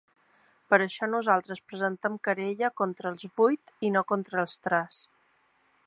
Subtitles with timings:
[0.73, 5.05] Per això nosaltres presentem querella contra els vuit i no contra els tres.